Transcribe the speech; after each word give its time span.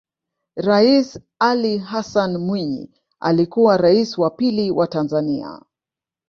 Rais 0.55 1.17
Ali 1.39 1.77
Hassan 1.77 2.37
Mwinyi 2.39 2.89
alikuwa 3.19 3.77
Rais 3.77 4.17
wa 4.17 4.29
pili 4.29 4.71
wa 4.71 4.87
Tanzania 4.87 5.61